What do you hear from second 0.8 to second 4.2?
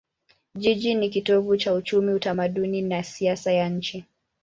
ni kitovu cha uchumi, utamaduni na siasa ya nchi.